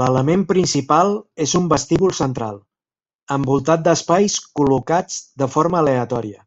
L’element 0.00 0.42
principal 0.48 1.12
és 1.46 1.54
un 1.60 1.70
vestíbul 1.74 2.16
central, 2.22 2.60
envoltat 3.38 3.88
d’espais 3.90 4.38
col·locats 4.62 5.24
de 5.44 5.54
forma 5.58 5.84
aleatòria. 5.86 6.46